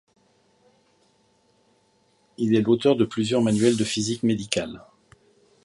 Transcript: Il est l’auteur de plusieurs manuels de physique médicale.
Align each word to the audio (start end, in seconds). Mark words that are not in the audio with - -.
Il 2.39 2.55
est 2.55 2.61
l’auteur 2.61 2.95
de 2.95 3.05
plusieurs 3.05 3.43
manuels 3.43 3.77
de 3.77 3.83
physique 3.83 4.23
médicale. 4.23 4.81